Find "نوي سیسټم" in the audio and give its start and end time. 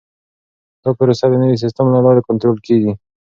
1.43-1.85